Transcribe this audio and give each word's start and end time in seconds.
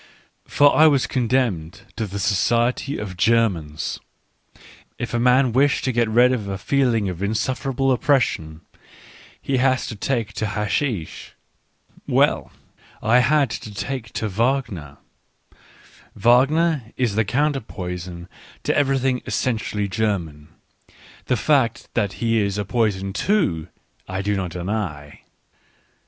For 0.47 0.75
I 0.75 0.87
was 0.87 1.05
condemned 1.05 1.81
to 1.95 2.07
the 2.07 2.17
society 2.17 2.97
of 2.97 3.15
Germans. 3.17 3.99
If 4.97 5.13
a 5.13 5.19
man 5.19 5.51
wish 5.51 5.83
to 5.83 5.91
get 5.91 6.09
rid 6.09 6.31
of 6.33 6.47
a 6.47 6.57
feeling 6.57 7.07
of 7.07 7.21
insufferable 7.21 7.91
oppression, 7.91 8.61
he 9.39 9.57
has 9.57 9.85
to 9.85 9.95
take 9.95 10.33
to 10.33 10.47
hashish. 10.47 11.35
Well, 12.07 12.51
I 13.03 13.19
had 13.19 13.51
to 13.51 13.71
take 13.71 14.11
to 14.13 14.27
Wagner. 14.27 14.97
Wagner 16.15 16.91
is 16.97 17.13
the 17.13 17.23
counter 17.23 17.59
poison 17.61 18.27
to 18.63 18.75
everything 18.75 19.21
essentially 19.27 19.87
German— 19.87 20.47
the 21.27 21.37
fact 21.37 21.89
that 21.93 22.13
he 22.13 22.39
is 22.39 22.57
a 22.57 22.65
poison 22.65 23.13
too, 23.13 23.67
I 24.07 24.23
do 24.23 24.35
not 24.35 24.49
deny. 24.49 25.21